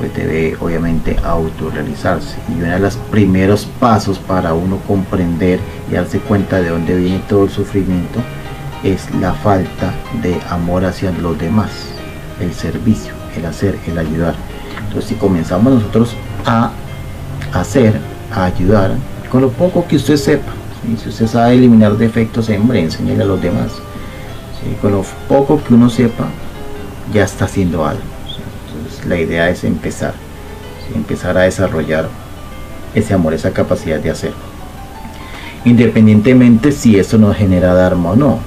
[0.03, 2.35] pues debe obviamente autorrealizarse.
[2.49, 7.21] Y uno de los primeros pasos para uno comprender y darse cuenta de dónde viene
[7.29, 8.19] todo el sufrimiento
[8.83, 11.69] es la falta de amor hacia los demás,
[12.41, 14.35] el servicio, el hacer, el ayudar.
[14.87, 16.71] Entonces si comenzamos nosotros a
[17.53, 17.97] hacer,
[18.33, 18.95] a ayudar,
[19.31, 20.51] con lo poco que usted sepa,
[21.01, 23.71] si usted sabe eliminar defectos, hombre, enseñarle a los demás.
[24.81, 26.25] Con lo poco que uno sepa,
[27.13, 28.12] ya está haciendo algo.
[29.07, 30.13] La idea es empezar,
[30.95, 32.07] empezar a desarrollar
[32.95, 34.33] ese amor, esa capacidad de hacer.
[35.65, 38.39] Independientemente si eso nos genera dharma o no.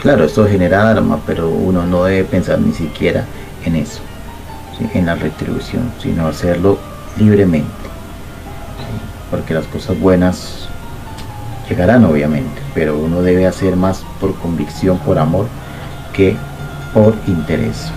[0.00, 3.24] Claro, esto genera dharma, pero uno no debe pensar ni siquiera
[3.64, 4.00] en eso
[4.92, 6.78] en la retribución, sino hacerlo
[7.18, 7.68] libremente.
[9.30, 10.68] Porque las cosas buenas
[11.68, 15.46] llegarán obviamente, pero uno debe hacer más por convicción, por amor,
[16.12, 16.36] que
[16.92, 17.90] por interés.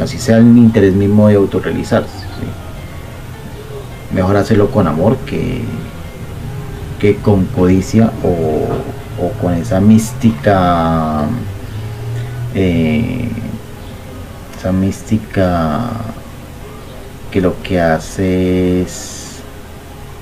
[0.00, 2.26] Así sea el interés mismo de autorrealizarse.
[4.14, 5.62] Mejor hacerlo con amor que,
[6.98, 11.26] que con codicia o, o con esa mística
[12.54, 13.28] eh,
[14.58, 15.90] esa mística
[17.30, 19.40] que lo que hace es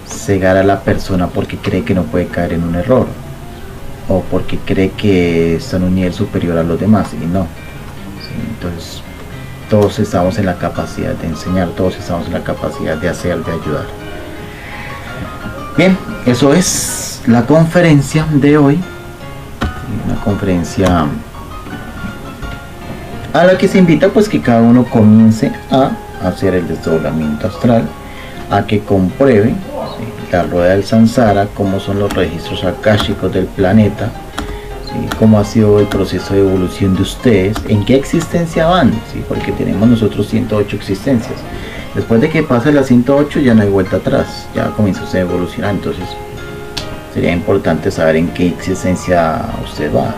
[0.06, 3.06] cegar a la persona porque cree que no puede caer en un error
[4.08, 7.46] o porque cree que está en un nivel superior a los demás y no.
[8.50, 9.02] entonces
[9.68, 13.52] todos estamos en la capacidad de enseñar, todos estamos en la capacidad de hacer, de
[13.52, 13.86] ayudar.
[15.76, 18.80] Bien, eso es la conferencia de hoy.
[20.06, 21.06] Una conferencia
[23.32, 25.90] a la que se invita pues que cada uno comience a
[26.24, 27.82] hacer el desdoblamiento astral,
[28.50, 29.54] a que compruebe
[30.32, 34.10] la rueda del Sansara, cómo son los registros akáshicos del planeta,
[35.18, 38.92] cómo ha sido el proceso de evolución de ustedes, en qué existencia van,
[39.28, 41.38] porque tenemos nosotros 108 existencias.
[41.94, 45.74] Después de que pase la 108 ya no hay vuelta atrás, ya comienza a evolucionar,
[45.74, 46.04] entonces
[47.14, 50.14] sería importante saber en qué existencia usted va.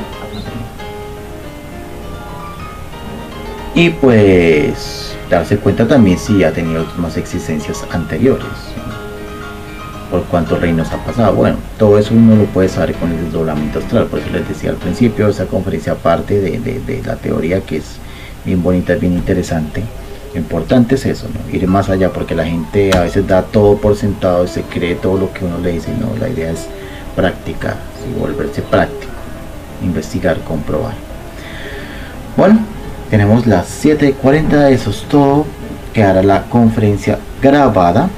[3.78, 8.48] y pues darse cuenta también si ha tenido más existencias anteriores
[10.10, 13.78] por cuántos reinos ha pasado bueno todo eso uno lo puede saber con el desdoblamiento
[13.78, 17.96] astral por eso les decía al principio esa conferencia aparte de, la teoría que es
[18.44, 19.82] bien bonita bien interesante
[20.34, 21.54] lo importante es eso ¿no?
[21.54, 24.94] ir más allá porque la gente a veces da todo por sentado y se cree
[24.94, 26.66] todo lo que uno le dice no la idea es
[27.14, 27.76] practicar
[28.08, 29.08] y volverse práctico
[29.82, 30.94] investigar, comprobar.
[32.36, 32.60] Bueno,
[33.10, 35.44] tenemos las 7.40, eso es todo.
[35.92, 38.08] Quedará la conferencia grabada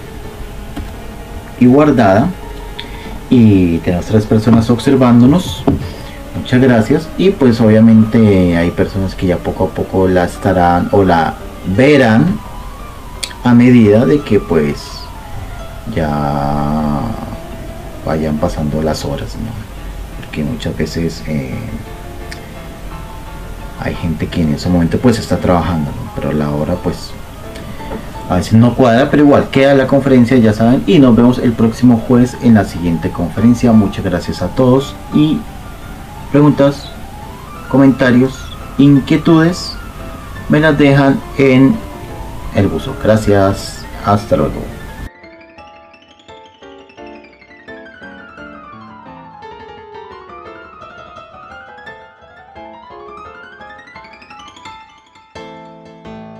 [1.60, 2.28] y guardada.
[3.28, 5.62] Y tenemos tres personas observándonos.
[6.36, 7.08] Muchas gracias.
[7.16, 11.34] Y pues obviamente hay personas que ya poco a poco la estarán o la
[11.76, 12.38] verán
[13.44, 15.00] a medida de que pues
[15.94, 17.00] ya
[18.04, 19.36] vayan pasando las horas,
[20.18, 21.54] porque muchas veces eh,
[23.80, 27.12] hay gente que en ese momento pues está trabajando, pero la hora pues
[28.30, 31.52] a veces no cuadra, pero igual queda la conferencia, ya saben, y nos vemos el
[31.52, 33.72] próximo jueves en la siguiente conferencia.
[33.72, 35.40] Muchas gracias a todos y
[36.30, 36.92] preguntas,
[37.68, 38.38] comentarios,
[38.78, 39.76] inquietudes,
[40.48, 41.74] me las dejan en
[42.54, 42.94] el buzo.
[43.02, 44.79] Gracias, hasta luego.